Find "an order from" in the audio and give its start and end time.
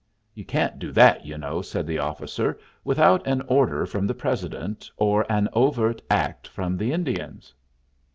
3.27-4.07